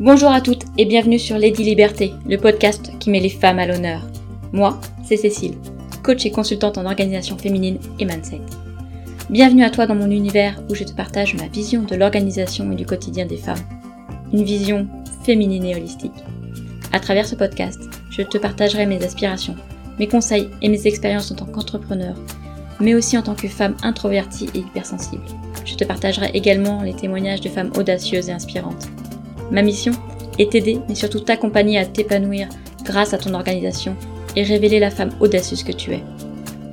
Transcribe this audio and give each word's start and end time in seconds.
Bonjour 0.00 0.30
à 0.30 0.40
toutes 0.40 0.64
et 0.78 0.86
bienvenue 0.86 1.18
sur 1.18 1.36
Lady 1.36 1.62
Liberté, 1.62 2.14
le 2.26 2.38
podcast 2.38 2.90
qui 3.00 3.10
met 3.10 3.20
les 3.20 3.28
femmes 3.28 3.58
à 3.58 3.66
l'honneur. 3.66 4.00
Moi, 4.50 4.80
c'est 5.04 5.18
Cécile, 5.18 5.58
coach 6.02 6.24
et 6.24 6.30
consultante 6.30 6.78
en 6.78 6.86
organisation 6.86 7.36
féminine 7.36 7.78
et 7.98 8.06
mindset. 8.06 8.40
Bienvenue 9.28 9.62
à 9.62 9.68
toi 9.68 9.86
dans 9.86 9.94
mon 9.94 10.10
univers 10.10 10.58
où 10.70 10.74
je 10.74 10.84
te 10.84 10.94
partage 10.94 11.34
ma 11.34 11.48
vision 11.48 11.82
de 11.82 11.96
l'organisation 11.96 12.72
et 12.72 12.76
du 12.76 12.86
quotidien 12.86 13.26
des 13.26 13.36
femmes. 13.36 13.60
Une 14.32 14.42
vision 14.42 14.88
féminine 15.22 15.66
et 15.66 15.76
holistique. 15.76 16.24
À 16.94 16.98
travers 16.98 17.26
ce 17.26 17.34
podcast, 17.34 17.82
je 18.08 18.22
te 18.22 18.38
partagerai 18.38 18.86
mes 18.86 19.04
aspirations, 19.04 19.56
mes 19.98 20.08
conseils 20.08 20.48
et 20.62 20.70
mes 20.70 20.86
expériences 20.86 21.30
en 21.30 21.34
tant 21.34 21.44
qu'entrepreneur, 21.44 22.16
mais 22.80 22.94
aussi 22.94 23.18
en 23.18 23.22
tant 23.22 23.34
que 23.34 23.48
femme 23.48 23.76
introvertie 23.82 24.48
et 24.54 24.60
hypersensible. 24.60 25.26
Je 25.66 25.74
te 25.74 25.84
partagerai 25.84 26.30
également 26.32 26.82
les 26.82 26.94
témoignages 26.94 27.42
de 27.42 27.50
femmes 27.50 27.72
audacieuses 27.76 28.30
et 28.30 28.32
inspirantes. 28.32 28.88
Ma 29.50 29.62
mission 29.62 29.92
est 30.38 30.52
t'aider, 30.52 30.80
mais 30.88 30.94
surtout 30.94 31.20
t'accompagner 31.20 31.78
à 31.78 31.84
t'épanouir 31.84 32.48
grâce 32.84 33.14
à 33.14 33.18
ton 33.18 33.34
organisation 33.34 33.96
et 34.36 34.44
révéler 34.44 34.78
la 34.78 34.90
femme 34.90 35.10
audacieuse 35.20 35.64
que 35.64 35.72
tu 35.72 35.90
es. 35.92 36.04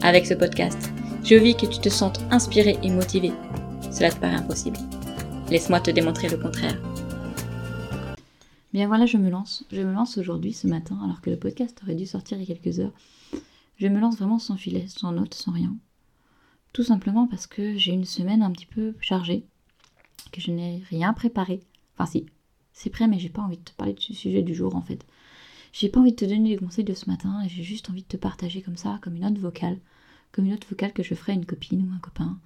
Avec 0.02 0.28
ce 0.28 0.36
podcast, 0.36 0.92
je 1.24 1.36
vis 1.36 1.56
que 1.56 1.66
tu 1.66 1.80
te 1.80 1.90
sentes 1.90 2.20
inspirée 2.30 2.78
et 2.84 2.92
motivée. 2.92 3.34
Cela 3.92 4.12
te 4.12 4.20
paraît 4.20 4.36
impossible. 4.36 4.78
Laisse-moi 5.50 5.80
te 5.80 5.90
démontrer 5.90 6.30
le 6.30 6.38
contraire. 6.38 6.80
Bien 8.74 8.88
voilà, 8.88 9.08
je 9.08 9.18
me 9.18 9.32
lance. 9.32 9.66
Je 9.72 9.82
me 9.82 9.92
lance 9.92 10.20
aujourd'hui, 10.20 10.54
ce 10.54 10.68
matin, 10.68 11.00
alors 11.04 11.22
que 11.22 11.32
le 11.32 11.38
podcast 11.38 11.80
aurait 11.84 11.96
dû 11.96 12.06
sortir 12.06 12.38
il 12.38 12.48
y 12.48 12.52
a 12.52 12.56
quelques 12.56 12.80
heures. 12.80 12.94
Je 13.78 13.88
me 13.88 14.00
lance 14.00 14.18
vraiment 14.18 14.40
sans 14.40 14.56
filet, 14.56 14.86
sans 14.88 15.12
notes, 15.12 15.34
sans 15.34 15.52
rien. 15.52 15.76
Tout 16.74 16.84
simplement 16.84 17.28
parce 17.28 17.48
que 17.48 17.76
j'ai 17.76 17.92
une 17.94 18.06
semaine 18.06 18.44
un 18.44 18.52
petit 18.52 18.68
peu 18.68 18.94
chargée, 19.02 19.46
que 20.32 20.42
je 20.42 20.52
n'ai 20.52 20.84
rien 20.90 21.14
préparé. 21.14 21.62
Enfin 21.96 22.06
si, 22.06 22.28
c'est 22.78 22.92
prêt, 22.92 23.08
mais 23.08 23.18
j'ai 23.18 23.30
pas 23.30 23.42
envie 23.42 23.58
de 23.58 23.64
te 23.64 23.72
parler 23.72 23.94
du 23.94 24.14
sujet 24.14 24.44
du 24.44 24.54
jour 24.54 24.76
en 24.76 24.84
fait. 24.84 25.04
J'ai 25.74 25.90
pas 25.90 26.00
envie 26.00 26.12
de 26.12 26.16
te 26.16 26.26
donner 26.26 26.50
les 26.50 26.58
conseils 26.58 26.84
de 26.84 26.94
ce 26.94 27.10
matin 27.10 27.44
j'ai 27.48 27.64
juste 27.64 27.90
envie 27.90 28.04
de 28.04 28.08
te 28.08 28.18
partager 28.18 28.62
comme 28.62 28.78
ça, 28.78 29.00
comme 29.02 29.16
une 29.16 29.24
note 29.24 29.40
vocale, 29.40 29.80
comme 30.32 30.46
une 30.46 30.52
note 30.52 30.68
vocale 30.70 30.94
que 30.94 31.02
je 31.02 31.16
ferai 31.16 31.32
à 31.32 31.36
une 31.36 31.46
copine 31.48 31.90
ou 31.90 31.92
un 31.96 31.98
copain. 31.98 32.40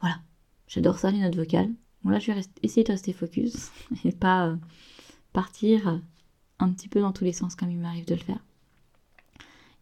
Voilà, 0.00 0.18
j'adore 0.66 0.98
ça 0.98 1.12
les 1.12 1.20
notes 1.20 1.36
vocales. 1.36 1.70
Bon 2.02 2.10
là 2.10 2.18
je 2.18 2.32
vais 2.32 2.40
essayer 2.64 2.82
de 2.82 2.90
rester 2.90 3.12
focus 3.12 3.70
et 4.04 4.10
pas 4.10 4.48
euh, 4.48 4.56
partir 5.32 6.00
un 6.58 6.72
petit 6.72 6.88
peu 6.88 7.00
dans 7.00 7.12
tous 7.12 7.24
les 7.24 7.32
sens 7.32 7.54
comme 7.54 7.70
il 7.70 7.78
m'arrive 7.78 8.06
de 8.06 8.14
le 8.14 8.20
faire. 8.20 8.44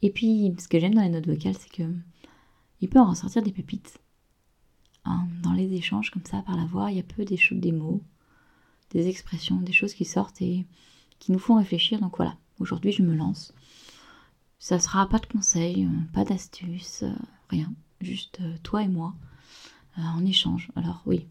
Et 0.03 0.11
puis 0.11 0.55
ce 0.59 0.69
que 0.69 0.79
j'aime 0.79 0.95
dans 0.95 1.03
les 1.03 1.09
notes 1.09 1.27
vocales 1.27 1.57
c'est 1.59 1.73
que 1.73 1.91
il 2.83 2.91
peut 2.91 3.01
en 3.01 3.09
ressortir 3.09 3.43
des 3.43 3.53
pépites. 3.53 3.99
Hein, 5.07 5.27
dans 5.43 5.55
les 5.55 5.73
échanges 5.73 6.11
comme 6.11 6.27
ça 6.27 6.43
par 6.43 6.59
la 6.59 6.67
voix, 6.67 6.91
il 6.91 6.99
y 6.99 7.01
a 7.01 7.03
peu 7.03 7.25
des, 7.25 7.39
des 7.53 7.73
mots, 7.73 8.03
des 8.91 9.09
expressions, 9.09 9.57
des 9.57 9.73
choses 9.73 9.95
qui 9.95 10.05
sortent 10.05 10.43
et 10.43 10.67
qui 11.19 11.33
nous 11.33 11.39
font 11.39 11.57
réfléchir. 11.57 12.01
Donc 12.01 12.17
voilà, 12.17 12.37
aujourd'hui 12.59 12.93
je 12.93 13.03
me 13.03 13.15
lance. 13.15 13.53
Ça 14.59 14.79
sera 14.79 15.09
pas 15.09 15.19
de 15.19 15.27
conseils, 15.27 15.87
euh, 15.87 16.13
pas 16.13 16.25
d'astuces, 16.25 17.03
euh, 17.03 17.13
rien. 17.49 17.73
Juste 18.01 18.41
euh, 18.41 18.57
toi 18.63 18.83
et 18.83 18.89
moi 18.89 19.15
en 19.97 20.25
échange. 20.25 20.71
Alors 20.77 21.03
oui, 21.05 21.27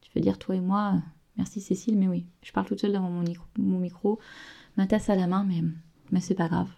tu 0.00 0.10
veux 0.14 0.20
dire 0.20 0.38
toi 0.38 0.56
et 0.56 0.60
moi, 0.60 1.00
merci 1.36 1.60
Cécile, 1.60 1.96
mais 1.96 2.08
oui, 2.08 2.26
je 2.42 2.50
parle 2.50 2.66
toute 2.66 2.80
seule 2.80 2.92
devant 2.92 3.10
mon 3.10 3.22
micro, 3.22 3.44
mon 3.58 3.78
micro 3.78 4.18
ma 4.76 4.86
tasse 4.86 5.08
à 5.08 5.14
la 5.14 5.26
main, 5.26 5.44
mais, 5.44 5.62
mais 6.10 6.20
c'est 6.20 6.34
pas 6.34 6.48
grave. 6.48 6.70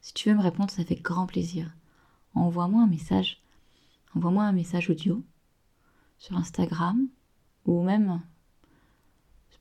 Si 0.00 0.12
tu 0.14 0.28
veux 0.28 0.34
me 0.34 0.42
répondre, 0.42 0.70
ça 0.70 0.84
fait 0.84 0.96
grand 0.96 1.26
plaisir 1.26 1.70
envoie-moi 2.34 2.82
un 2.82 2.86
message. 2.86 3.42
Envoie-moi 4.14 4.44
un 4.44 4.52
message 4.52 4.90
audio 4.90 5.22
sur 6.18 6.36
Instagram 6.36 7.08
ou 7.64 7.82
même 7.82 8.20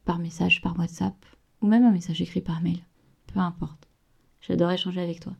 par 0.05 0.19
message 0.19 0.61
par 0.61 0.77
WhatsApp 0.77 1.15
ou 1.61 1.67
même 1.67 1.83
un 1.83 1.91
message 1.91 2.21
écrit 2.21 2.41
par 2.41 2.61
mail. 2.61 2.79
Peu 3.27 3.39
importe. 3.39 3.87
J'adore 4.41 4.71
échanger 4.71 5.01
avec 5.01 5.19
toi. 5.19 5.33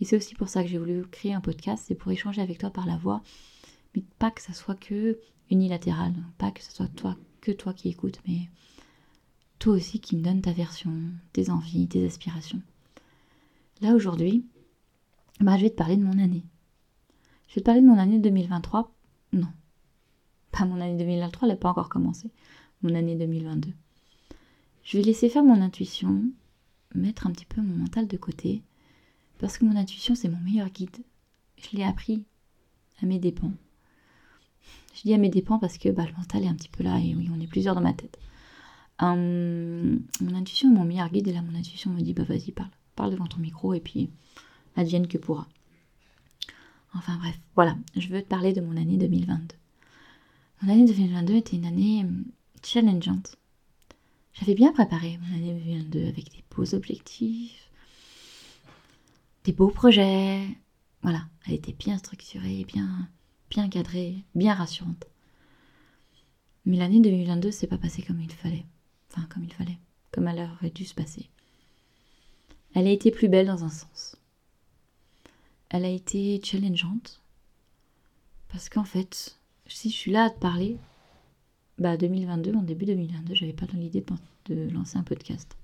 Et 0.00 0.04
c'est 0.04 0.16
aussi 0.16 0.34
pour 0.34 0.48
ça 0.48 0.62
que 0.62 0.68
j'ai 0.68 0.78
voulu 0.78 1.02
créer 1.06 1.34
un 1.34 1.40
podcast, 1.40 1.84
c'est 1.86 1.94
pour 1.94 2.12
échanger 2.12 2.42
avec 2.42 2.58
toi 2.58 2.70
par 2.70 2.86
la 2.86 2.96
voix, 2.96 3.22
mais 3.94 4.02
pas 4.18 4.30
que 4.30 4.42
ça 4.42 4.52
soit 4.52 4.74
que 4.74 5.18
unilatéral, 5.50 6.14
pas 6.38 6.50
que 6.50 6.62
ce 6.62 6.72
soit 6.72 6.88
toi, 6.88 7.16
que 7.40 7.52
toi 7.52 7.72
qui 7.72 7.88
écoutes, 7.88 8.20
mais 8.26 8.48
toi 9.58 9.74
aussi 9.74 10.00
qui 10.00 10.16
me 10.16 10.22
donne 10.22 10.42
ta 10.42 10.52
version, 10.52 10.92
tes 11.32 11.50
envies, 11.50 11.88
tes 11.88 12.04
aspirations. 12.04 12.60
Là 13.80 13.94
aujourd'hui, 13.94 14.44
bah, 15.40 15.56
je 15.56 15.62
vais 15.62 15.70
te 15.70 15.76
parler 15.76 15.96
de 15.96 16.04
mon 16.04 16.18
année. 16.18 16.44
Je 17.48 17.56
vais 17.56 17.60
te 17.60 17.66
parler 17.66 17.80
de 17.80 17.86
mon 17.86 17.98
année 17.98 18.18
2023. 18.18 18.92
Non, 19.32 19.48
pas 20.52 20.64
mon 20.64 20.80
année 20.80 20.96
2023, 20.96 21.48
elle 21.48 21.54
n'a 21.54 21.58
pas 21.58 21.70
encore 21.70 21.88
commencé. 21.88 22.30
Mon 22.82 22.94
année 22.94 23.16
2022. 23.16 23.70
Je 24.82 24.98
vais 24.98 25.04
laisser 25.04 25.28
faire 25.28 25.42
mon 25.42 25.62
intuition, 25.62 26.22
mettre 26.94 27.26
un 27.26 27.30
petit 27.30 27.46
peu 27.46 27.62
mon 27.62 27.76
mental 27.76 28.06
de 28.06 28.16
côté, 28.16 28.62
parce 29.38 29.58
que 29.58 29.64
mon 29.64 29.76
intuition, 29.76 30.14
c'est 30.14 30.28
mon 30.28 30.40
meilleur 30.40 30.68
guide. 30.68 30.96
Je 31.56 31.76
l'ai 31.76 31.84
appris 31.84 32.24
à 33.02 33.06
mes 33.06 33.18
dépens. 33.18 33.52
Je 34.94 35.02
dis 35.02 35.14
à 35.14 35.18
mes 35.18 35.30
dépens 35.30 35.58
parce 35.58 35.78
que 35.78 35.88
bah, 35.88 36.04
le 36.06 36.16
mental 36.16 36.44
est 36.44 36.48
un 36.48 36.54
petit 36.54 36.68
peu 36.68 36.82
là, 36.84 36.98
et 36.98 37.14
oui, 37.14 37.30
on 37.34 37.40
est 37.40 37.46
plusieurs 37.46 37.74
dans 37.74 37.80
ma 37.80 37.94
tête. 37.94 38.18
Hum, 39.00 40.00
mon 40.20 40.34
intuition 40.34 40.70
est 40.70 40.74
mon 40.74 40.84
meilleur 40.84 41.08
guide, 41.08 41.28
et 41.28 41.32
là, 41.32 41.42
mon 41.42 41.54
intuition 41.58 41.90
me 41.90 42.00
dit, 42.00 42.12
bah 42.12 42.24
vas-y, 42.24 42.52
parle. 42.52 42.70
Parle 42.94 43.10
devant 43.10 43.26
ton 43.26 43.38
micro, 43.38 43.74
et 43.74 43.80
puis 43.80 44.10
advienne 44.76 45.08
que 45.08 45.18
pourra. 45.18 45.48
Enfin 46.94 47.16
bref, 47.18 47.38
voilà, 47.56 47.76
je 47.96 48.08
veux 48.08 48.22
te 48.22 48.28
parler 48.28 48.52
de 48.52 48.60
mon 48.60 48.76
année 48.76 48.96
2022. 48.96 49.56
Mon 50.62 50.72
année 50.72 50.86
2022 50.86 51.34
était 51.34 51.56
une 51.56 51.66
année 51.66 52.04
hum, 52.04 52.24
challengeante. 52.64 53.36
J'avais 54.32 54.54
bien 54.54 54.72
préparé 54.72 55.18
mon 55.18 55.36
année 55.36 55.52
2022 55.52 56.08
avec 56.08 56.30
des 56.32 56.44
beaux 56.54 56.74
objectifs, 56.74 57.70
des 59.44 59.52
beaux 59.52 59.70
projets. 59.70 60.46
Voilà, 61.02 61.26
elle 61.46 61.54
était 61.54 61.72
bien 61.72 61.98
structurée, 61.98 62.64
bien, 62.64 63.08
bien 63.50 63.68
cadrée, 63.68 64.16
bien 64.34 64.54
rassurante. 64.54 65.06
Mais 66.64 66.76
l'année 66.76 67.00
2022 67.00 67.50
s'est 67.50 67.66
pas 67.66 67.78
passée 67.78 68.02
comme 68.02 68.20
il 68.20 68.32
fallait. 68.32 68.64
Enfin, 69.10 69.26
comme 69.32 69.44
il 69.44 69.52
fallait, 69.52 69.78
comme 70.10 70.28
elle 70.28 70.50
aurait 70.58 70.70
dû 70.70 70.84
se 70.84 70.94
passer. 70.94 71.28
Elle 72.74 72.86
a 72.86 72.90
été 72.90 73.10
plus 73.10 73.28
belle 73.28 73.46
dans 73.46 73.64
un 73.64 73.70
sens 73.70 74.16
elle 75.74 75.84
a 75.84 75.88
été 75.88 76.40
challengeante. 76.42 77.20
Parce 78.48 78.68
qu'en 78.68 78.84
fait, 78.84 79.36
si 79.66 79.90
je 79.90 79.96
suis 79.96 80.12
là 80.12 80.26
à 80.26 80.30
te 80.30 80.38
parler, 80.38 80.76
bah 81.78 81.96
2022, 81.96 82.54
en 82.54 82.62
début 82.62 82.84
2022, 82.84 83.34
j'avais 83.34 83.52
pas 83.52 83.66
dans 83.66 83.78
l'idée 83.78 84.04
de, 84.46 84.70
lancer 84.70 84.96
un 84.96 85.02
podcast. 85.02 85.56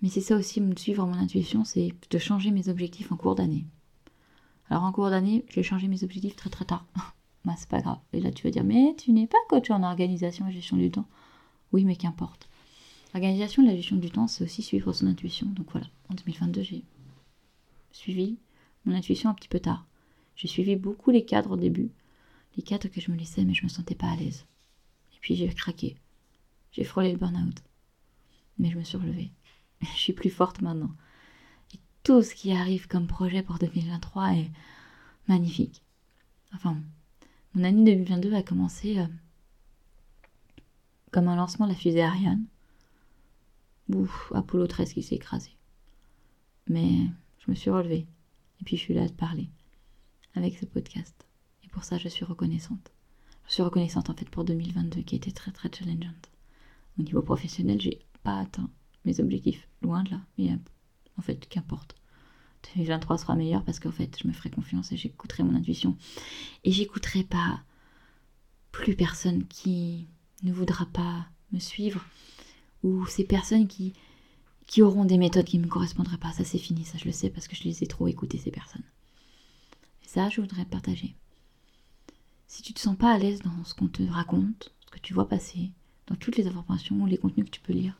Mais 0.00 0.08
c'est 0.08 0.20
ça 0.20 0.36
aussi, 0.36 0.60
me 0.60 0.74
suivre 0.74 1.06
mon 1.06 1.14
intuition, 1.14 1.64
c'est 1.64 1.92
de 2.10 2.18
changer 2.18 2.50
mes 2.50 2.68
objectifs 2.68 3.12
en 3.12 3.16
cours 3.16 3.34
d'année. 3.34 3.66
Alors 4.70 4.84
en 4.84 4.92
cours 4.92 5.10
d'année, 5.10 5.44
j'ai 5.50 5.62
changé 5.62 5.88
mes 5.88 6.02
objectifs 6.04 6.36
très 6.36 6.50
très 6.50 6.64
tard. 6.64 6.86
bah 7.44 7.54
c'est 7.58 7.68
pas 7.68 7.82
grave. 7.82 7.98
Et 8.12 8.20
là 8.20 8.30
tu 8.30 8.44
vas 8.44 8.50
dire, 8.50 8.64
mais 8.64 8.94
tu 8.96 9.12
n'es 9.12 9.26
pas 9.26 9.38
coach 9.48 9.70
en 9.70 9.82
organisation 9.82 10.48
et 10.48 10.52
gestion 10.52 10.76
du 10.76 10.90
temps. 10.90 11.06
Oui, 11.72 11.84
mais 11.84 11.96
qu'importe. 11.96 12.48
L'organisation 13.12 13.62
et 13.62 13.66
la 13.66 13.76
gestion 13.76 13.96
du 13.96 14.10
temps, 14.10 14.26
c'est 14.26 14.44
aussi 14.44 14.62
suivre 14.62 14.92
son 14.92 15.06
intuition. 15.06 15.46
Donc 15.48 15.70
voilà, 15.72 15.86
en 16.08 16.14
2022, 16.14 16.62
j'ai 16.62 16.84
suivi 17.92 18.38
mon 18.86 18.94
intuition 18.94 19.28
un 19.28 19.34
petit 19.34 19.48
peu 19.48 19.60
tard. 19.60 19.86
J'ai 20.34 20.48
suivi 20.48 20.76
beaucoup 20.76 21.10
les 21.10 21.24
cadres 21.24 21.52
au 21.52 21.56
début, 21.56 21.90
les 22.56 22.62
cadres 22.62 22.88
que 22.88 23.00
je 23.00 23.10
me 23.10 23.16
laissais, 23.16 23.44
mais 23.44 23.54
je 23.54 23.64
me 23.64 23.68
sentais 23.68 23.94
pas 23.94 24.10
à 24.10 24.16
l'aise. 24.16 24.46
Puis 25.22 25.36
j'ai 25.36 25.48
craqué. 25.48 25.96
J'ai 26.72 26.84
frôlé 26.84 27.12
le 27.12 27.18
burn-out. 27.18 27.62
Mais 28.58 28.70
je 28.70 28.76
me 28.76 28.84
suis 28.84 28.98
relevée. 28.98 29.30
Je 29.80 29.98
suis 29.98 30.12
plus 30.12 30.30
forte 30.30 30.60
maintenant. 30.60 30.94
Et 31.74 31.78
tout 32.02 32.22
ce 32.22 32.34
qui 32.34 32.52
arrive 32.52 32.88
comme 32.88 33.06
projet 33.06 33.42
pour 33.42 33.58
2023 33.58 34.34
est 34.34 34.50
magnifique. 35.28 35.82
Enfin, 36.54 36.82
mon 37.54 37.64
année 37.64 37.96
2022 37.96 38.34
a 38.34 38.42
commencé 38.42 38.98
euh, 38.98 39.06
comme 41.10 41.28
un 41.28 41.36
lancement 41.36 41.66
de 41.66 41.72
la 41.72 41.78
fusée 41.78 42.02
Ariane. 42.02 42.44
Ouf, 43.88 44.32
Apollo 44.34 44.66
13 44.66 44.92
qui 44.92 45.02
s'est 45.02 45.16
écrasé. 45.16 45.50
Mais 46.68 47.06
je 47.38 47.50
me 47.50 47.54
suis 47.54 47.70
relevée. 47.70 48.06
Et 48.60 48.64
puis 48.64 48.76
je 48.76 48.82
suis 48.82 48.94
là 48.94 49.02
à 49.02 49.08
te 49.08 49.12
parler 49.12 49.50
avec 50.34 50.56
ce 50.58 50.66
podcast. 50.66 51.26
Et 51.64 51.68
pour 51.68 51.84
ça, 51.84 51.98
je 51.98 52.08
suis 52.08 52.24
reconnaissante. 52.24 52.92
Je 53.46 53.54
suis 53.54 53.62
reconnaissante 53.62 54.10
en 54.10 54.14
fait 54.14 54.28
pour 54.28 54.44
2022 54.44 55.02
qui 55.02 55.16
était 55.16 55.30
très 55.32 55.50
très 55.50 55.70
challengeante. 55.72 56.30
Au 56.98 57.02
niveau 57.02 57.22
professionnel, 57.22 57.80
j'ai 57.80 58.00
pas 58.22 58.40
atteint 58.40 58.70
mes 59.04 59.20
objectifs, 59.20 59.68
loin 59.82 60.02
de 60.02 60.10
là. 60.10 60.20
Mais 60.38 60.52
euh, 60.52 60.56
en 61.18 61.22
fait, 61.22 61.48
qu'importe. 61.48 61.94
2023 62.76 63.18
sera 63.18 63.34
meilleur 63.34 63.64
parce 63.64 63.80
qu'en 63.80 63.90
fait, 63.90 64.16
je 64.22 64.28
me 64.28 64.32
ferai 64.32 64.50
confiance 64.50 64.92
et 64.92 64.96
j'écouterai 64.96 65.42
mon 65.42 65.56
intuition. 65.56 65.96
Et 66.64 66.70
j'écouterai 66.70 67.24
pas 67.24 67.60
plus 68.70 68.94
personne 68.94 69.46
qui 69.46 70.06
ne 70.42 70.52
voudra 70.52 70.86
pas 70.86 71.26
me 71.52 71.58
suivre 71.58 72.04
ou 72.82 73.06
ces 73.06 73.24
personnes 73.24 73.68
qui 73.68 73.92
qui 74.66 74.80
auront 74.80 75.04
des 75.04 75.18
méthodes 75.18 75.44
qui 75.44 75.58
ne 75.58 75.64
me 75.64 75.68
correspondraient 75.68 76.16
pas. 76.16 76.32
Ça, 76.32 76.44
c'est 76.44 76.56
fini, 76.56 76.84
ça, 76.84 76.96
je 76.96 77.04
le 77.04 77.12
sais 77.12 77.28
parce 77.28 77.46
que 77.48 77.56
je 77.56 77.64
les 77.64 77.82
ai 77.82 77.86
trop 77.86 78.08
écoutées, 78.08 78.38
ces 78.38 78.50
personnes. 78.50 78.84
Et 80.02 80.08
ça, 80.08 80.30
je 80.30 80.40
voudrais 80.40 80.64
partager. 80.64 81.14
Si 82.52 82.60
tu 82.60 82.74
te 82.74 82.80
sens 82.80 82.98
pas 82.98 83.10
à 83.10 83.16
l'aise 83.16 83.40
dans 83.40 83.64
ce 83.64 83.72
qu'on 83.72 83.88
te 83.88 84.02
raconte, 84.02 84.74
ce 84.84 84.90
que 84.90 84.98
tu 84.98 85.14
vois 85.14 85.26
passer, 85.26 85.70
dans 86.06 86.16
toutes 86.16 86.36
les 86.36 86.46
informations, 86.46 87.06
les 87.06 87.16
contenus 87.16 87.46
que 87.46 87.50
tu 87.50 87.62
peux 87.62 87.72
lire. 87.72 87.98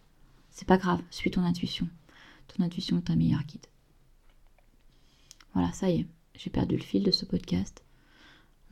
C'est 0.51 0.69
pas 0.69 0.77
grave, 0.77 1.01
suis 1.11 1.31
ton 1.31 1.41
intuition. 1.41 1.89
Ton 2.49 2.63
intuition 2.63 2.99
est 2.99 3.07
ta 3.07 3.17
meilleure 3.17 3.45
guide. 3.45 3.65
Voilà, 5.55 5.73
ça 5.73 5.89
y 5.89 6.01
est, 6.01 6.07
j'ai 6.35 6.51
perdu 6.51 6.77
le 6.77 6.83
fil 6.83 7.03
de 7.03 7.11
ce 7.11 7.25
podcast. 7.25 7.83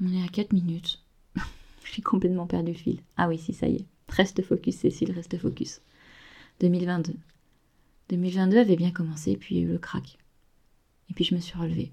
On 0.02 0.12
est 0.12 0.22
à 0.22 0.28
4 0.28 0.52
minutes. 0.52 1.02
j'ai 1.90 2.02
complètement 2.02 2.46
perdu 2.46 2.72
le 2.72 2.78
fil. 2.78 3.00
Ah 3.16 3.26
oui, 3.26 3.38
si, 3.38 3.54
ça 3.54 3.66
y 3.66 3.76
est. 3.76 3.86
Reste 4.10 4.42
focus, 4.42 4.76
Cécile, 4.76 5.12
reste 5.12 5.38
focus. 5.38 5.80
2022. 6.60 7.14
2022 8.10 8.58
avait 8.58 8.76
bien 8.76 8.90
commencé, 8.90 9.34
puis 9.38 9.54
il 9.54 9.58
y 9.62 9.64
a 9.64 9.66
eu 9.66 9.72
le 9.72 9.78
crack. 9.78 10.18
Et 11.08 11.14
puis 11.14 11.24
je 11.24 11.34
me 11.34 11.40
suis 11.40 11.58
relevée. 11.58 11.90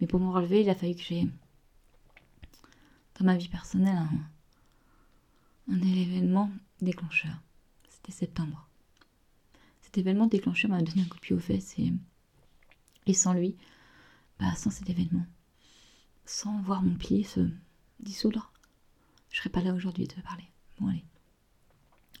Mais 0.00 0.08
pour 0.08 0.18
me 0.18 0.32
relever, 0.32 0.62
il 0.62 0.68
a 0.68 0.74
fallu 0.74 0.96
que 0.96 1.02
j'ai, 1.02 1.28
dans 3.18 3.24
ma 3.24 3.36
vie 3.36 3.48
personnelle, 3.48 3.96
un, 5.68 5.80
événement 5.80 6.50
déclencheur. 6.80 7.34
C'était 7.88 8.12
septembre. 8.12 8.68
Cet 9.82 9.98
événement 9.98 10.26
déclencheur 10.26 10.70
m'a 10.70 10.82
donné 10.82 11.02
un 11.02 11.06
coup 11.06 11.16
de 11.16 11.20
pied 11.20 11.34
aux 11.34 11.40
fesses 11.40 11.78
et, 11.78 11.92
et 13.06 13.14
sans 13.14 13.32
lui, 13.32 13.56
bah, 14.38 14.54
sans 14.54 14.70
cet 14.70 14.88
événement, 14.88 15.26
sans 16.24 16.60
voir 16.62 16.82
mon 16.82 16.94
pied 16.94 17.24
se 17.24 17.48
dissoudre, 18.00 18.52
je 19.30 19.38
serais 19.38 19.50
pas 19.50 19.62
là 19.62 19.74
aujourd'hui 19.74 20.06
de 20.06 20.14
te 20.14 20.20
parler. 20.20 20.44
Bon 20.78 20.88
allez, 20.88 21.04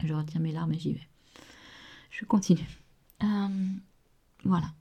je 0.02 0.12
retire 0.12 0.40
mes 0.40 0.52
larmes 0.52 0.72
et 0.72 0.78
j'y 0.78 0.94
vais. 0.94 1.08
Je 2.10 2.24
continue. 2.24 2.66
Euh, 3.22 3.68
voilà. 4.44 4.72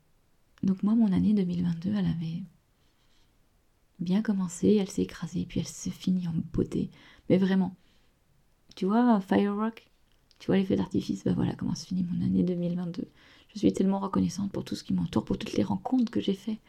Donc 0.63 0.81
moi, 0.83 0.95
mon 0.95 1.11
année 1.11 1.33
2022, 1.33 1.93
elle 1.93 2.05
avait 2.05 2.43
bien 3.99 4.21
commencé, 4.21 4.75
elle 4.75 4.89
s'est 4.89 5.03
écrasée, 5.03 5.45
puis 5.47 5.59
elle 5.59 5.67
s'est 5.67 5.89
finie 5.89 6.27
en 6.27 6.33
beauté. 6.53 6.89
Mais 7.29 7.38
vraiment, 7.38 7.75
tu 8.75 8.85
vois, 8.85 9.19
Firework, 9.21 9.89
tu 10.39 10.47
vois 10.47 10.57
l'effet 10.57 10.75
d'artifice, 10.75 11.23
ben 11.23 11.33
voilà 11.33 11.53
comment 11.55 11.75
se 11.75 11.85
finit 11.85 12.03
mon 12.03 12.23
année 12.23 12.44
2022. 12.44 13.07
Je 13.53 13.59
suis 13.59 13.73
tellement 13.73 13.99
reconnaissante 13.99 14.51
pour 14.51 14.63
tout 14.63 14.75
ce 14.75 14.83
qui 14.83 14.94
m'entoure, 14.94 15.25
pour 15.25 15.38
toutes 15.38 15.53
les 15.53 15.63
rencontres 15.63 16.11
que 16.11 16.21
j'ai 16.21 16.33
fait. 16.33 16.59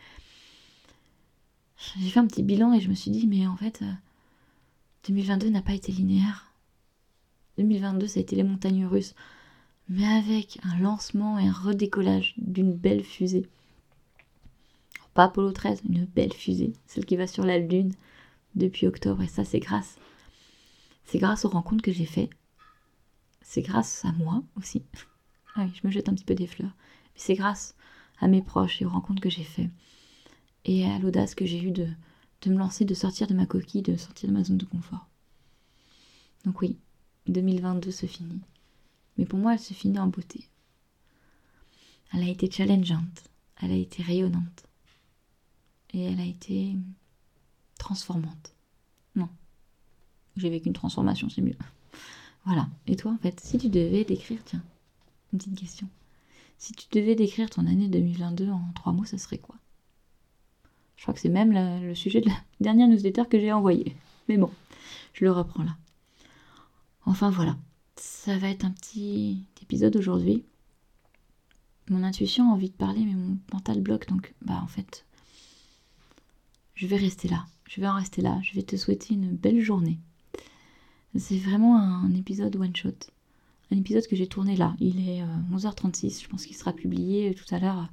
J'ai 2.01 2.09
fait 2.09 2.21
un 2.21 2.27
petit 2.27 2.43
bilan 2.43 2.73
et 2.73 2.81
je 2.81 2.89
me 2.89 2.95
suis 2.95 3.11
dit, 3.11 3.27
mais 3.27 3.47
en 3.47 3.57
fait, 3.57 3.85
2022 5.07 5.47
euh, 5.47 5.51
n'a 5.51 5.63
pas 5.63 5.75
été 5.75 5.93
linéaire. 5.93 6.53
2022, 7.59 8.07
ça 8.07 8.19
a 8.19 8.23
été 8.23 8.37
les 8.37 8.43
montagnes 8.43 8.87
russes, 8.87 9.15
mais 9.89 10.07
avec 10.07 10.59
un 10.63 10.79
lancement 10.79 11.39
et 11.39 11.49
un 11.49 11.53
redécollage 11.53 12.35
d'une 12.39 12.73
belle 12.73 13.05
fusée. 13.05 13.49
Pas 15.19 15.25
Apollo 15.25 15.51
13, 15.51 15.81
une 15.89 16.05
belle 16.05 16.33
fusée, 16.33 16.75
celle 16.87 17.05
qui 17.05 17.17
va 17.17 17.27
sur 17.27 17.45
la 17.45 17.59
Lune 17.59 17.93
depuis 18.55 18.87
octobre, 18.87 19.21
et 19.21 19.27
ça, 19.27 19.45
c'est 19.45 19.59
grâce. 19.59 19.99
C'est 21.07 21.19
grâce 21.19 21.45
aux 21.45 21.49
rencontres 21.49 21.83
que 21.83 21.91
j'ai 21.91 22.07
faites. 22.07 22.31
C'est 23.43 23.63
grâce 23.63 24.05
à 24.05 24.13
moi 24.13 24.45
aussi. 24.57 24.85
Ah 25.57 25.65
oui, 25.65 25.73
je 25.75 25.85
me 25.85 25.91
jette 25.91 26.09
un 26.09 26.15
petit 26.15 26.25
peu 26.25 26.37
des 26.37 26.47
fleurs. 26.47 26.71
C'est 27.17 27.35
grâce 27.35 27.75
à 28.21 28.29
mes 28.29 28.43
proches 28.43 28.81
et 28.81 28.85
aux 28.85 28.91
rencontres 28.91 29.21
que 29.21 29.29
j'ai 29.29 29.43
faites. 29.43 29.73
Et 30.65 30.87
à 30.87 31.01
l'audace 31.01 31.35
que 31.35 31.47
j'ai 31.47 31.65
eue 31.65 31.73
de, 31.73 31.89
de 32.43 32.51
me 32.51 32.57
lancer, 32.57 32.85
de 32.85 32.95
sortir 32.95 33.27
de 33.27 33.35
ma 33.35 33.47
coquille, 33.47 33.83
de 33.83 33.97
sortir 33.97 34.29
de 34.29 34.35
ma 34.35 34.45
zone 34.45 34.59
de 34.59 34.67
confort. 34.67 35.09
Donc 36.45 36.61
oui, 36.61 36.79
2022 37.27 37.91
se 37.91 38.07
finit. 38.07 38.43
Mais 39.17 39.25
pour 39.25 39.41
moi, 39.41 39.55
elle 39.55 39.59
se 39.59 39.75
finit 39.75 39.99
en 39.99 40.07
beauté. 40.07 40.49
Elle 42.15 42.23
a 42.23 42.29
été 42.29 42.49
challengeante, 42.49 43.25
elle 43.61 43.73
a 43.73 43.77
été 43.77 44.05
rayonnante. 44.05 44.68
Et 45.95 46.05
elle 46.05 46.21
a 46.21 46.25
été 46.25 46.77
transformante. 47.79 48.55
Non. 49.17 49.29
J'ai 50.37 50.51
vécu 50.51 50.69
une 50.69 50.75
transformation, 50.75 51.29
c'est 51.29 51.43
mieux. 51.43 51.57
Voilà. 52.45 52.69
Et 52.87 52.97
toi, 52.97 53.13
en 53.13 53.19
fait, 53.19 53.41
si 53.41 53.59
tu 53.59 53.69
devais 53.69 54.05
décrire, 54.05 54.41
tiens, 54.45 54.63
une 55.33 55.39
petite 55.39 55.59
question. 55.59 55.89
Si 56.59 56.73
tu 56.73 56.87
devais 56.93 57.15
décrire 57.15 57.51
ton 57.51 57.67
année 57.67 57.89
2022 57.89 58.51
en 58.51 58.73
trois 58.75 58.93
mots, 58.93 59.05
ça 59.05 59.19
serait 59.19 59.39
quoi? 59.39 59.57
Je 60.97 61.03
crois 61.03 61.15
que 61.15 61.21
c'est 61.21 61.29
même 61.29 61.53
le 61.53 61.95
sujet 61.95 62.21
de 62.21 62.29
la 62.29 62.37
dernière 62.61 62.89
newsletter 62.89 63.25
que 63.31 63.39
j'ai 63.39 63.53
envoyée. 63.53 63.95
Mais 64.29 64.37
bon, 64.37 64.51
je 65.13 65.25
le 65.25 65.31
reprends 65.31 65.63
là. 65.63 65.77
Enfin 67.07 67.31
voilà, 67.31 67.57
ça 67.97 68.37
va 68.37 68.49
être 68.49 68.65
un 68.65 68.73
petit 68.73 69.45
épisode 69.63 69.97
aujourd'hui. 69.97 70.45
Mon 71.89 72.03
intuition 72.03 72.51
a 72.51 72.53
envie 72.53 72.69
de 72.69 72.75
parler, 72.75 73.05
mais 73.05 73.15
mon 73.15 73.39
mental 73.53 73.81
bloque, 73.81 74.09
donc 74.09 74.35
bah 74.43 74.61
en 74.63 74.67
fait, 74.67 75.07
je 76.79 76.87
vais 76.87 76.97
rester 76.97 77.27
là. 77.27 77.45
Je 77.69 77.81
vais 77.81 77.89
en 77.89 77.97
rester 77.97 78.23
là. 78.23 78.39
Je 78.41 78.55
vais 78.55 78.63
te 78.63 78.77
souhaiter 78.77 79.15
une 79.15 79.37
belle 79.37 79.61
journée. 79.61 79.99
C'est 81.17 81.39
vraiment 81.39 81.77
un 81.77 82.15
épisode 82.15 82.55
one 82.55 82.75
shot. 82.75 82.95
Un 83.73 83.77
épisode 83.77 84.07
que 84.07 84.15
j'ai 84.15 84.29
tourné 84.29 84.57
là. 84.57 84.77
Il 84.79 85.09
est 85.09 85.25
11h36. 85.53 86.07
Euh, 86.07 86.23
je 86.23 86.29
pense 86.29 86.47
qu'il 86.47 86.57
sera 86.57 86.73
publié 86.73 87.35
tout 87.35 87.53
à 87.53 87.59
l'heure. 87.59 87.89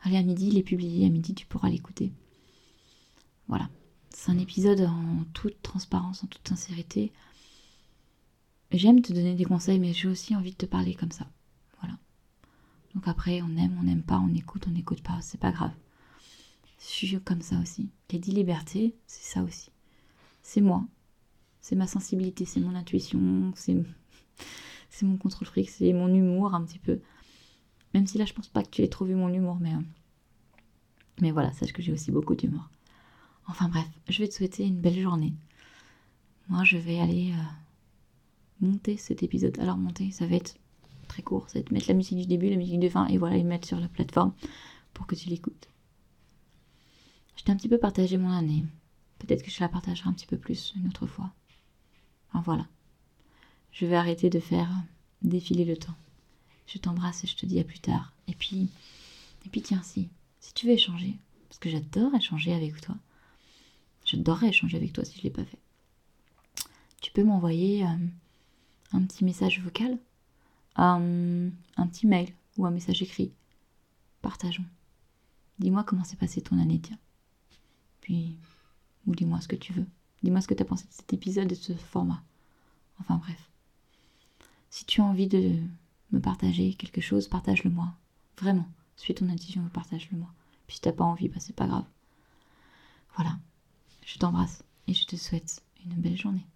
Allez, 0.00 0.16
à 0.16 0.22
midi, 0.22 0.48
il 0.48 0.56
est 0.56 0.62
publié. 0.62 1.04
À 1.04 1.10
midi, 1.10 1.34
tu 1.34 1.44
pourras 1.46 1.68
l'écouter. 1.68 2.10
Voilà. 3.48 3.68
C'est 4.08 4.30
un 4.30 4.38
épisode 4.38 4.80
en 4.80 5.24
toute 5.34 5.60
transparence, 5.60 6.24
en 6.24 6.26
toute 6.26 6.48
sincérité. 6.48 7.12
J'aime 8.70 9.02
te 9.02 9.12
donner 9.12 9.34
des 9.34 9.44
conseils, 9.44 9.78
mais 9.78 9.92
j'ai 9.92 10.08
aussi 10.08 10.34
envie 10.34 10.52
de 10.52 10.56
te 10.56 10.66
parler 10.66 10.94
comme 10.94 11.12
ça. 11.12 11.26
Voilà. 11.80 11.98
Donc 12.94 13.08
après, 13.08 13.42
on 13.42 13.54
aime, 13.58 13.76
on 13.78 13.82
n'aime 13.82 14.02
pas, 14.02 14.18
on 14.20 14.34
écoute, 14.34 14.64
on 14.68 14.70
n'écoute 14.70 15.02
pas, 15.02 15.18
c'est 15.20 15.38
pas 15.38 15.52
grave. 15.52 15.72
Je 16.78 16.84
suis 16.84 17.20
comme 17.20 17.42
ça 17.42 17.58
aussi. 17.60 17.88
Les 18.10 18.18
dix 18.18 18.32
libertés, 18.32 18.94
c'est 19.06 19.32
ça 19.32 19.42
aussi. 19.42 19.70
C'est 20.42 20.60
moi. 20.60 20.84
C'est 21.60 21.76
ma 21.76 21.86
sensibilité, 21.86 22.44
c'est 22.44 22.60
mon 22.60 22.74
intuition, 22.74 23.52
c'est 23.56 23.76
c'est 24.90 25.06
mon 25.06 25.16
contrôle 25.16 25.48
fric, 25.48 25.70
c'est 25.70 25.92
mon 25.92 26.12
humour 26.12 26.54
un 26.54 26.64
petit 26.64 26.78
peu. 26.78 27.00
Même 27.94 28.06
si 28.06 28.18
là, 28.18 28.24
je 28.24 28.32
pense 28.32 28.48
pas 28.48 28.62
que 28.62 28.70
tu 28.70 28.82
aies 28.82 28.88
trop 28.88 29.04
vu 29.04 29.14
mon 29.14 29.32
humour, 29.32 29.56
mais, 29.60 29.72
euh, 29.72 29.80
mais 31.20 31.30
voilà, 31.30 31.52
sache 31.52 31.72
que 31.72 31.80
j'ai 31.82 31.92
aussi 31.92 32.10
beaucoup 32.10 32.34
d'humour. 32.34 32.68
Enfin 33.46 33.68
bref, 33.68 33.86
je 34.08 34.18
vais 34.20 34.28
te 34.28 34.34
souhaiter 34.34 34.66
une 34.66 34.80
belle 34.80 34.98
journée. 34.98 35.34
Moi, 36.48 36.64
je 36.64 36.76
vais 36.76 36.98
aller 36.98 37.32
euh, 37.32 38.66
monter 38.66 38.96
cet 38.96 39.22
épisode. 39.22 39.58
Alors 39.58 39.76
monter, 39.76 40.10
ça 40.10 40.26
va 40.26 40.36
être 40.36 40.56
très 41.08 41.22
court, 41.22 41.48
ça 41.48 41.54
va 41.54 41.60
être 41.60 41.70
mettre 41.70 41.88
la 41.88 41.94
musique 41.94 42.18
du 42.18 42.26
début, 42.26 42.50
la 42.50 42.56
musique 42.56 42.80
de 42.80 42.88
fin, 42.88 43.06
et 43.06 43.18
voilà, 43.18 43.36
et 43.36 43.44
mettre 43.44 43.66
sur 43.68 43.80
la 43.80 43.88
plateforme 43.88 44.32
pour 44.92 45.06
que 45.06 45.14
tu 45.14 45.28
l'écoutes. 45.28 45.68
Je 47.36 47.42
t'ai 47.42 47.52
un 47.52 47.56
petit 47.56 47.68
peu 47.68 47.78
partagé 47.78 48.16
mon 48.16 48.30
année. 48.30 48.64
Peut-être 49.18 49.42
que 49.42 49.50
je 49.50 49.60
la 49.60 49.68
partagerai 49.68 50.08
un 50.08 50.12
petit 50.12 50.26
peu 50.26 50.36
plus 50.36 50.72
une 50.76 50.86
autre 50.86 51.06
fois. 51.06 51.32
Enfin 52.28 52.42
voilà. 52.42 52.66
Je 53.72 53.86
vais 53.86 53.96
arrêter 53.96 54.30
de 54.30 54.40
faire 54.40 54.70
défiler 55.22 55.64
le 55.64 55.76
temps. 55.76 55.96
Je 56.66 56.78
t'embrasse 56.78 57.24
et 57.24 57.26
je 57.26 57.36
te 57.36 57.46
dis 57.46 57.58
à 57.58 57.64
plus 57.64 57.80
tard. 57.80 58.12
Et 58.28 58.34
puis, 58.34 58.68
et 59.44 59.48
puis 59.48 59.62
tiens, 59.62 59.82
si, 59.82 60.08
si 60.40 60.54
tu 60.54 60.66
veux 60.66 60.72
échanger, 60.72 61.16
parce 61.48 61.58
que 61.58 61.70
j'adore 61.70 62.14
échanger 62.14 62.52
avec 62.52 62.80
toi. 62.80 62.96
J'adorerais 64.04 64.48
échanger 64.48 64.76
avec 64.76 64.92
toi 64.92 65.04
si 65.04 65.14
je 65.14 65.18
ne 65.18 65.24
l'ai 65.24 65.30
pas 65.30 65.44
fait. 65.44 65.58
Tu 67.00 67.10
peux 67.12 67.24
m'envoyer 67.24 67.84
euh, 67.84 67.96
un 68.92 69.02
petit 69.02 69.24
message 69.24 69.60
vocal, 69.60 69.98
un, 70.76 71.48
un 71.76 71.86
petit 71.86 72.06
mail 72.06 72.28
ou 72.56 72.66
un 72.66 72.70
message 72.70 73.02
écrit. 73.02 73.32
Partageons. 74.22 74.64
Dis-moi 75.58 75.84
comment 75.84 76.04
s'est 76.04 76.16
passé 76.16 76.40
ton 76.40 76.58
année, 76.58 76.80
tiens. 76.80 76.98
Puis, 78.04 78.36
ou 79.06 79.14
dis-moi 79.14 79.40
ce 79.40 79.48
que 79.48 79.56
tu 79.56 79.72
veux. 79.72 79.86
Dis-moi 80.22 80.42
ce 80.42 80.46
que 80.46 80.54
tu 80.54 80.62
as 80.62 80.66
pensé 80.66 80.84
de 80.84 80.92
cet 80.92 81.12
épisode 81.14 81.50
et 81.50 81.56
de 81.56 81.60
ce 81.60 81.72
format. 81.72 82.22
Enfin 83.00 83.16
bref. 83.16 83.50
Si 84.68 84.84
tu 84.84 85.00
as 85.00 85.04
envie 85.04 85.26
de 85.26 85.54
me 86.12 86.20
partager 86.20 86.74
quelque 86.74 87.00
chose, 87.00 87.28
partage-le 87.28 87.70
moi. 87.70 87.94
Vraiment. 88.38 88.68
Suis 88.96 89.14
ton 89.14 89.28
intuition, 89.28 89.62
partage-le 89.72 90.18
moi. 90.18 90.28
Puis 90.66 90.76
si 90.76 90.82
t'as 90.82 90.92
pas 90.92 91.04
envie, 91.04 91.28
bah 91.28 91.40
c'est 91.40 91.56
pas 91.56 91.66
grave. 91.66 91.86
Voilà. 93.16 93.38
Je 94.04 94.18
t'embrasse 94.18 94.62
et 94.86 94.92
je 94.92 95.06
te 95.06 95.16
souhaite 95.16 95.62
une 95.84 95.94
belle 95.94 96.18
journée. 96.18 96.46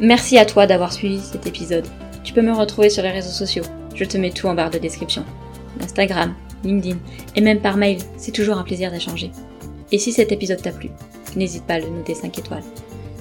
Merci 0.00 0.38
à 0.38 0.44
toi 0.44 0.66
d'avoir 0.66 0.92
suivi 0.92 1.20
cet 1.20 1.46
épisode. 1.46 1.86
Tu 2.24 2.34
peux 2.34 2.42
me 2.42 2.52
retrouver 2.52 2.90
sur 2.90 3.04
les 3.04 3.12
réseaux 3.12 3.30
sociaux. 3.30 3.64
Je 3.94 4.04
te 4.04 4.18
mets 4.18 4.32
tout 4.32 4.48
en 4.48 4.54
barre 4.54 4.70
de 4.70 4.78
description. 4.78 5.24
Instagram, 5.80 6.34
LinkedIn 6.64 6.98
et 7.36 7.40
même 7.40 7.62
par 7.62 7.76
mail. 7.76 7.98
C'est 8.18 8.32
toujours 8.32 8.58
un 8.58 8.64
plaisir 8.64 8.90
d'échanger. 8.90 9.30
Et 9.92 9.98
si 9.98 10.12
cet 10.12 10.32
épisode 10.32 10.62
t'a 10.62 10.72
plu, 10.72 10.90
n'hésite 11.36 11.64
pas 11.64 11.74
à 11.74 11.78
le 11.78 11.88
noter 11.88 12.14
5 12.14 12.38
étoiles. 12.38 12.64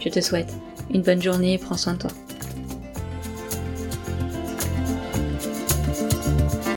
Je 0.03 0.10
te 0.10 0.22
souhaite 0.22 0.53
une 0.93 1.01
bonne 1.01 1.22
journée 1.22 1.53
et 1.53 1.57
prends 1.57 1.77
soin 1.77 1.93
de 1.93 2.00
toi. 2.00 2.12